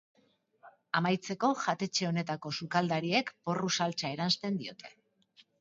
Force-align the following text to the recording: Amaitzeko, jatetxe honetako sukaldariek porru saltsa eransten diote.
Amaitzeko, 0.99 1.49
jatetxe 1.65 2.09
honetako 2.11 2.53
sukaldariek 2.63 3.31
porru 3.51 3.73
saltsa 3.79 4.15
eransten 4.19 4.63
diote. 4.65 4.95